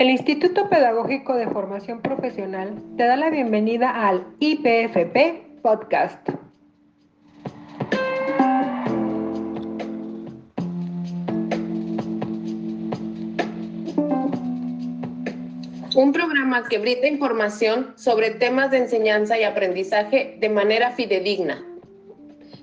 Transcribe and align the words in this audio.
El 0.00 0.08
Instituto 0.08 0.70
Pedagógico 0.70 1.34
de 1.34 1.46
Formación 1.46 2.00
Profesional 2.00 2.82
te 2.96 3.04
da 3.04 3.16
la 3.16 3.28
bienvenida 3.28 3.90
al 4.08 4.26
IPFP 4.38 5.60
Podcast. 5.60 6.26
Un 15.94 16.12
programa 16.14 16.66
que 16.66 16.78
brinda 16.78 17.06
información 17.06 17.92
sobre 17.98 18.30
temas 18.30 18.70
de 18.70 18.78
enseñanza 18.78 19.38
y 19.38 19.44
aprendizaje 19.44 20.38
de 20.40 20.48
manera 20.48 20.92
fidedigna. 20.92 21.62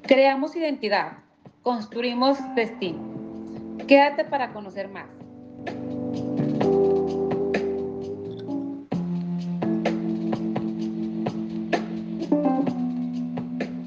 Creamos 0.00 0.56
identidad, 0.56 1.18
construimos 1.60 2.38
destino. 2.54 3.76
Quédate 3.86 4.24
para 4.24 4.54
conocer 4.54 4.88
más. 4.88 5.10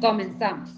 Comenzamos. 0.00 0.70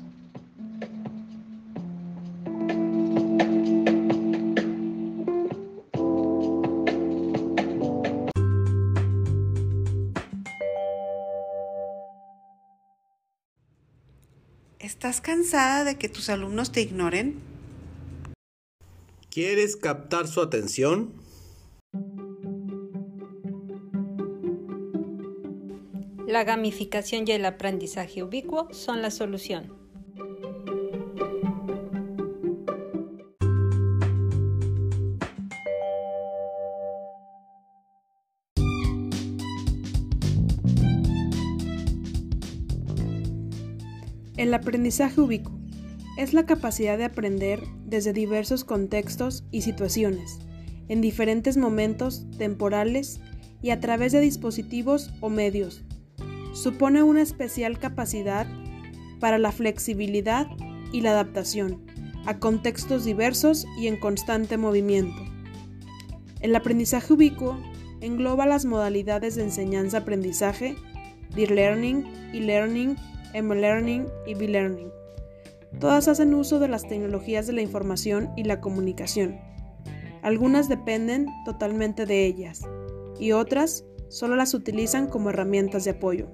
¿Estás 14.81 15.21
cansada 15.21 15.85
de 15.85 15.97
que 15.97 16.09
tus 16.09 16.29
alumnos 16.29 16.73
te 16.73 16.81
ignoren? 16.81 17.39
¿Quieres 19.31 19.77
captar 19.77 20.27
su 20.27 20.41
atención? 20.41 21.13
La 26.33 26.45
gamificación 26.45 27.25
y 27.29 27.33
el 27.33 27.45
aprendizaje 27.45 28.23
ubicuo 28.23 28.73
son 28.73 29.03
la 29.03 29.11
solución. 29.11 29.71
El 44.39 44.55
aprendizaje 44.55 45.21
ubicuo 45.21 45.53
es 46.17 46.33
la 46.33 46.47
capacidad 46.47 46.97
de 46.97 47.05
aprender 47.05 47.61
desde 47.85 48.15
diversos 48.15 48.65
contextos 48.65 49.45
y 49.51 49.61
situaciones, 49.61 50.39
en 50.89 51.03
diferentes 51.03 51.59
momentos 51.59 52.25
temporales 52.39 53.21
y 53.61 53.69
a 53.69 53.81
través 53.81 54.13
de 54.13 54.21
dispositivos 54.21 55.11
o 55.21 55.29
medios 55.29 55.85
supone 56.53 57.03
una 57.03 57.23
especial 57.23 57.79
capacidad 57.79 58.47
para 59.21 59.39
la 59.39 59.53
flexibilidad 59.53 60.47
y 60.93 61.01
la 61.01 61.13
adaptación 61.13 61.83
a 62.27 62.39
contextos 62.39 63.05
diversos 63.05 63.67
y 63.79 63.89
en 63.89 63.99
constante 63.99 64.57
movimiento. 64.57 65.23
El 66.41 66.55
aprendizaje 66.55 67.13
ubicuo 67.13 67.59
engloba 68.01 68.47
las 68.47 68.65
modalidades 68.65 69.37
de 69.37 69.45
enseñanza-aprendizaje, 69.45 70.77
Dear 71.35 71.51
Learning, 71.51 72.05
e-learning, 72.33 72.97
M-learning 73.33 74.07
y 74.27 74.35
B-learning. 74.35 74.91
Todas 75.81 76.09
hacen 76.09 76.35
uso 76.35 76.59
de 76.59 76.69
las 76.69 76.87
tecnologías 76.87 77.47
de 77.47 77.55
la 77.55 77.63
información 77.63 78.31
y 78.37 78.45
la 78.45 78.61
comunicación. 78.61 79.39
Algunas 80.23 80.69
dependen 80.69 81.27
totalmente 81.45 82.07
de 82.07 82.27
ellas 82.27 82.63
y 83.19 83.33
otras 83.33 83.85
solo 84.13 84.37
las 84.37 84.53
utilizan 84.53 85.07
como 85.09 85.31
herramientas 85.31 85.85
de 85.85 85.93
apoyo. 85.93 86.29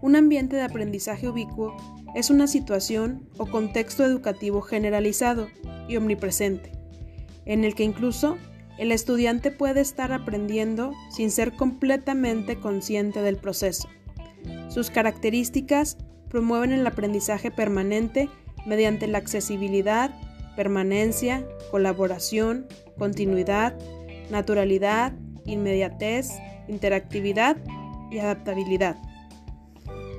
Un 0.00 0.14
ambiente 0.14 0.54
de 0.54 0.62
aprendizaje 0.62 1.28
ubicuo 1.28 1.76
es 2.14 2.30
una 2.30 2.46
situación 2.46 3.28
o 3.36 3.46
contexto 3.46 4.04
educativo 4.04 4.62
generalizado 4.62 5.48
y 5.88 5.96
omnipresente, 5.96 6.70
en 7.46 7.64
el 7.64 7.74
que 7.74 7.82
incluso 7.82 8.38
el 8.78 8.92
estudiante 8.92 9.50
puede 9.50 9.80
estar 9.80 10.12
aprendiendo 10.12 10.92
sin 11.10 11.30
ser 11.30 11.56
completamente 11.56 12.60
consciente 12.60 13.20
del 13.20 13.36
proceso. 13.36 13.88
Sus 14.68 14.90
características 14.90 15.96
promueven 16.28 16.72
el 16.72 16.86
aprendizaje 16.86 17.50
permanente 17.50 18.28
mediante 18.66 19.08
la 19.08 19.18
accesibilidad, 19.18 20.14
permanencia, 20.54 21.44
colaboración, 21.72 22.66
continuidad, 22.98 23.76
naturalidad, 24.30 25.12
inmediatez, 25.46 26.30
interactividad 26.68 27.56
y 28.10 28.18
adaptabilidad. 28.18 28.96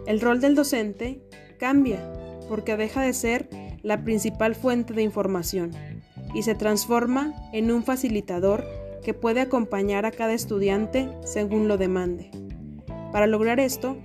El 0.08 0.22
rol 0.22 0.41
del 0.41 0.56
docente 0.56 1.22
cambia 1.59 2.00
porque 2.47 2.78
deja 2.78 3.02
de 3.02 3.13
ser 3.13 3.50
la 3.81 4.03
principal 4.03 4.56
fuente 4.56 4.94
de 4.94 5.02
información 5.02 5.72
y 6.34 6.44
se 6.44 6.56
transforma 6.56 7.34
en 7.53 7.72
un 7.72 7.84
facilitador 7.84 8.66
que 9.03 9.14
puede 9.14 9.41
acompañar 9.41 10.06
a 10.06 10.12
cada 10.12 10.34
estudiante 10.34 11.09
según 11.24 11.68
lo 11.68 11.78
demande. 11.78 12.31
Para 13.12 13.28
lograr 13.28 13.59
esto, 13.59 13.97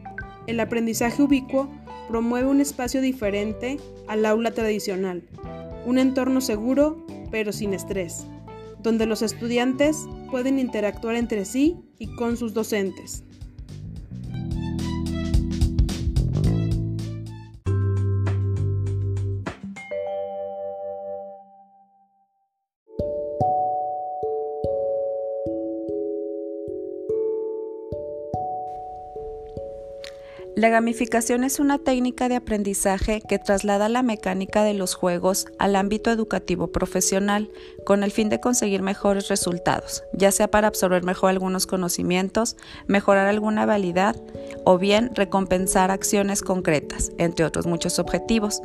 el 0.47 0.61
aprendizaje 0.61 1.23
ubicuo 1.23 1.69
promueve 2.09 2.49
un 2.49 2.61
espacio 2.61 3.01
diferente 3.01 3.79
al 4.09 4.25
aula 4.27 4.53
tradicional, 4.53 5.23
un 5.87 5.99
entorno 5.99 6.41
seguro 6.41 7.05
pero 7.31 7.53
sin 7.53 7.75
estrés 7.75 8.27
donde 8.83 9.07
los 9.07 9.23
estudiantes 9.23 10.07
pueden 10.31 10.59
interactuar 10.59 11.17
entre 11.17 11.45
sí 11.45 11.77
y 11.99 12.15
con 12.17 12.37
sus 12.37 12.55
docentes. 12.55 13.25
La 30.61 30.69
gamificación 30.69 31.43
es 31.43 31.59
una 31.59 31.79
técnica 31.79 32.29
de 32.29 32.37
aprendizaje 32.37 33.23
que 33.27 33.39
traslada 33.39 33.89
la 33.89 34.03
mecánica 34.03 34.63
de 34.63 34.75
los 34.75 34.95
juegos 34.95 35.47
al 35.59 35.75
ámbito 35.75 36.11
educativo 36.11 36.67
profesional 36.67 37.49
con 37.87 38.03
el 38.03 38.11
fin 38.11 38.29
de 38.29 38.41
conseguir 38.41 38.83
mejores 38.83 39.29
resultados, 39.29 40.05
ya 40.13 40.31
sea 40.33 40.51
para 40.51 40.69
absorber 40.69 41.03
mejor 41.03 41.31
algunos 41.31 41.67
conocimientos, 41.67 42.59
mejorar 42.87 43.27
alguna 43.27 43.63
habilidad 43.63 44.17
o 44.67 44.77
bien 44.77 45.13
recompensar 45.15 45.91
acciones 45.91 46.43
concretas, 46.43 47.11
entre 47.17 47.47
otros 47.47 47.67
muchos 47.67 47.99
objetivos. 47.99 48.61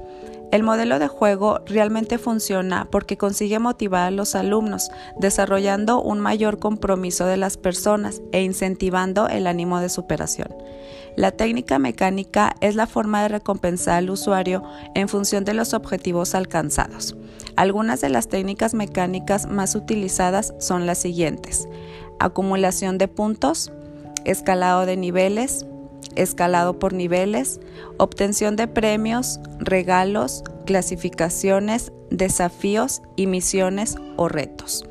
El 0.51 0.63
modelo 0.63 0.99
de 0.99 1.07
juego 1.07 1.61
realmente 1.65 2.17
funciona 2.17 2.89
porque 2.91 3.15
consigue 3.15 3.59
motivar 3.59 4.03
a 4.03 4.11
los 4.11 4.35
alumnos, 4.35 4.89
desarrollando 5.17 6.01
un 6.01 6.19
mayor 6.19 6.59
compromiso 6.59 7.25
de 7.25 7.37
las 7.37 7.55
personas 7.55 8.21
e 8.33 8.43
incentivando 8.43 9.29
el 9.29 9.47
ánimo 9.47 9.79
de 9.79 9.87
superación. 9.87 10.49
La 11.15 11.31
técnica 11.31 11.79
mecánica 11.79 12.55
es 12.59 12.75
la 12.75 12.87
forma 12.87 13.21
de 13.21 13.29
recompensar 13.29 13.95
al 13.95 14.09
usuario 14.09 14.63
en 14.95 15.07
función 15.07 15.45
de 15.45 15.53
los 15.53 15.73
objetivos 15.73 16.35
alcanzados. 16.35 17.15
Algunas 17.55 18.01
de 18.01 18.09
las 18.09 18.27
técnicas 18.27 18.73
mecánicas 18.73 19.49
más 19.49 19.75
utilizadas 19.75 20.53
son 20.59 20.85
las 20.85 20.97
siguientes. 20.97 21.69
Acumulación 22.19 22.97
de 22.97 23.07
puntos, 23.07 23.71
escalado 24.25 24.85
de 24.85 24.97
niveles, 24.97 25.65
escalado 26.15 26.79
por 26.79 26.93
niveles, 26.93 27.61
obtención 27.97 28.55
de 28.57 28.67
premios, 28.67 29.39
regalos, 29.59 30.43
clasificaciones, 30.65 31.93
desafíos 32.09 33.01
y 33.15 33.27
misiones 33.27 33.95
o 34.17 34.27
retos. 34.27 34.83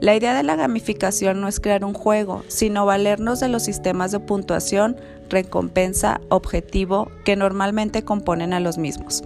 La 0.00 0.14
idea 0.14 0.34
de 0.34 0.42
la 0.42 0.56
gamificación 0.56 1.40
no 1.40 1.48
es 1.48 1.60
crear 1.60 1.84
un 1.84 1.94
juego, 1.94 2.42
sino 2.48 2.84
valernos 2.84 3.40
de 3.40 3.48
los 3.48 3.62
sistemas 3.62 4.12
de 4.12 4.20
puntuación, 4.20 4.96
recompensa, 5.30 6.20
objetivo 6.28 7.10
que 7.24 7.36
normalmente 7.36 8.04
componen 8.04 8.52
a 8.52 8.60
los 8.60 8.76
mismos. 8.76 9.22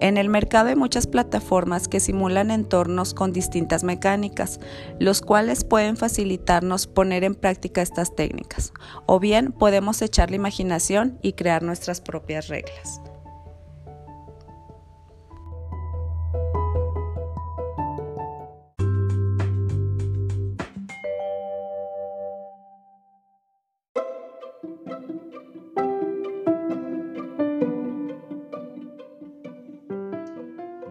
En 0.00 0.16
el 0.16 0.28
mercado 0.28 0.68
hay 0.68 0.74
muchas 0.74 1.06
plataformas 1.06 1.86
que 1.86 2.00
simulan 2.00 2.50
entornos 2.50 3.14
con 3.14 3.32
distintas 3.32 3.84
mecánicas, 3.84 4.58
los 4.98 5.20
cuales 5.20 5.62
pueden 5.62 5.96
facilitarnos 5.96 6.88
poner 6.88 7.22
en 7.22 7.36
práctica 7.36 7.82
estas 7.82 8.16
técnicas, 8.16 8.72
o 9.06 9.20
bien 9.20 9.52
podemos 9.52 10.02
echar 10.02 10.30
la 10.30 10.36
imaginación 10.36 11.18
y 11.22 11.34
crear 11.34 11.62
nuestras 11.62 12.00
propias 12.00 12.48
reglas. 12.48 13.00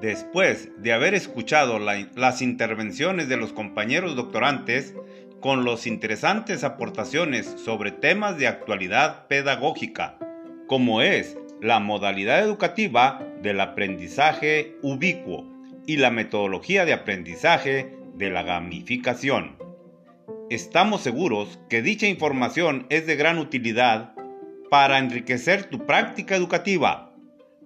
Después 0.02 0.70
de 0.80 0.94
haber 0.94 1.14
escuchado 1.14 1.78
las 1.78 2.42
intervenciones 2.42 3.30
de 3.30 3.38
los 3.38 3.54
compañeros 3.54 4.16
doctorantes, 4.16 4.96
con 5.40 5.64
las 5.64 5.86
interesantes 5.86 6.64
aportaciones 6.64 7.46
sobre 7.64 7.92
temas 7.92 8.38
de 8.38 8.48
actualidad 8.48 9.28
pedagógica, 9.28 10.18
como 10.68 11.02
es 11.04 11.38
la 11.62 11.80
modalidad 11.80 12.40
educativa 12.40 13.24
del 13.44 13.62
aprendizaje 13.62 14.76
ubicuo 14.82 15.46
y 15.86 15.98
la 15.98 16.10
metodología 16.10 16.84
de 16.86 16.94
aprendizaje 16.94 17.96
de 18.16 18.30
la 18.32 18.42
gamificación. 18.42 19.71
Estamos 20.52 21.00
seguros 21.00 21.62
que 21.70 21.82
dicha 21.82 22.08
información 22.08 22.86
es 22.90 23.08
de 23.08 23.16
gran 23.16 23.38
utilidad 23.38 24.14
para 24.70 24.98
enriquecer 24.98 25.70
tu 25.70 25.86
práctica 25.86 26.36
educativa, 26.36 27.16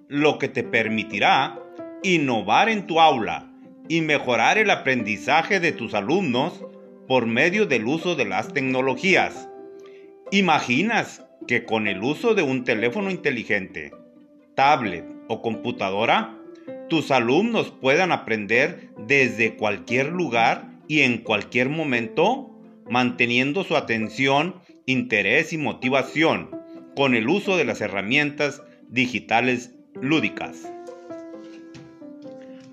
lo 0.08 0.38
que 0.38 0.50
te 0.50 0.62
permitirá 0.62 1.60
innovar 2.04 2.70
en 2.70 2.86
tu 2.86 3.02
aula 3.02 3.52
y 3.90 4.02
mejorar 4.02 4.60
el 4.60 4.70
aprendizaje 4.70 5.60
de 5.60 5.72
tus 5.72 5.96
alumnos 5.96 6.64
por 7.08 7.26
medio 7.26 7.66
del 7.66 7.88
uso 7.88 8.14
de 8.14 8.26
las 8.26 8.54
tecnologías. 8.54 9.50
¿Imaginas 10.30 11.26
que 11.48 11.66
con 11.66 11.88
el 11.88 12.04
uso 12.04 12.36
de 12.36 12.44
un 12.44 12.66
teléfono 12.66 13.10
inteligente, 13.10 13.94
tablet 14.54 15.08
o 15.28 15.42
computadora, 15.42 16.38
tus 16.88 17.10
alumnos 17.10 17.74
puedan 17.81 18.12
aprender 18.12 18.92
desde 19.08 19.56
cualquier 19.56 20.10
lugar 20.10 20.70
y 20.88 21.00
en 21.00 21.18
cualquier 21.18 21.70
momento, 21.70 22.55
manteniendo 22.90 23.64
su 23.64 23.76
atención, 23.76 24.56
interés 24.86 25.54
y 25.54 25.58
motivación 25.58 26.52
con 26.96 27.16
el 27.16 27.28
uso 27.28 27.58
de 27.58 27.66
las 27.66 27.82
herramientas 27.82 28.62
digitales 28.90 29.74
lúdicas. 29.94 30.72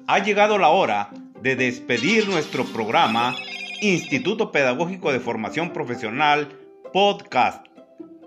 Ha 0.06 0.18
llegado 0.18 0.58
la 0.58 0.68
hora 0.68 1.10
de 1.40 1.56
despedir 1.56 2.28
nuestro 2.28 2.64
programa 2.64 3.34
Instituto 3.80 4.52
Pedagógico 4.52 5.12
de 5.12 5.20
Formación 5.20 5.72
Profesional 5.72 6.48
Podcast. 6.92 7.66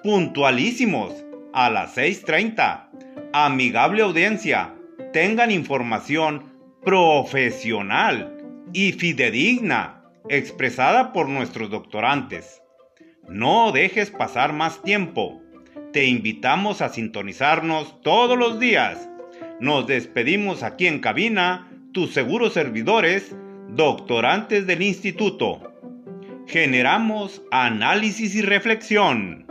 Puntualísimos 0.03 1.13
a 1.53 1.69
las 1.69 1.95
6.30. 1.95 2.89
Amigable 3.31 4.01
audiencia, 4.01 4.73
tengan 5.13 5.51
información 5.51 6.51
profesional 6.83 8.37
y 8.73 8.91
fidedigna 8.91 10.04
expresada 10.29 11.13
por 11.13 11.29
nuestros 11.29 11.69
doctorantes. 11.69 12.61
No 13.27 13.71
dejes 13.71 14.11
pasar 14.11 14.53
más 14.53 14.81
tiempo. 14.83 15.41
Te 15.93 16.05
invitamos 16.05 16.81
a 16.81 16.89
sintonizarnos 16.89 18.01
todos 18.01 18.37
los 18.37 18.59
días. 18.59 19.09
Nos 19.59 19.87
despedimos 19.87 20.63
aquí 20.63 20.87
en 20.87 20.99
cabina, 20.99 21.71
tus 21.93 22.13
seguros 22.13 22.53
servidores, 22.53 23.35
doctorantes 23.69 24.67
del 24.67 24.81
instituto. 24.81 25.73
Generamos 26.47 27.41
análisis 27.51 28.35
y 28.35 28.41
reflexión. 28.41 29.45